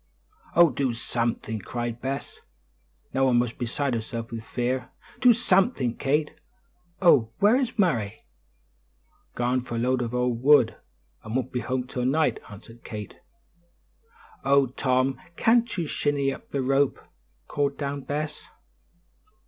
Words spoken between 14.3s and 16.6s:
"Oh, Tom, can't you shinny up